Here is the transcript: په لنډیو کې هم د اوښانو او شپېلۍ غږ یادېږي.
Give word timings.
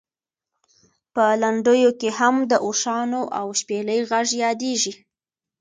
په 1.13 1.25
لنډیو 1.41 1.91
کې 1.99 2.09
هم 2.19 2.35
د 2.51 2.53
اوښانو 2.65 3.21
او 3.39 3.47
شپېلۍ 3.59 3.99
غږ 4.09 4.27
یادېږي. 4.43 4.93